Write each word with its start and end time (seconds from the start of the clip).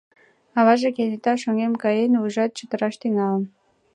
Аваже 0.59 0.89
кенета 0.95 1.33
шоҥгем 1.41 1.73
каен, 1.83 2.11
вуйжат 2.19 2.51
чытыраш 2.57 2.95
тӱҥалын. 3.01 3.43